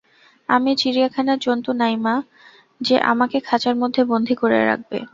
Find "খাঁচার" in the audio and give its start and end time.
3.39-3.75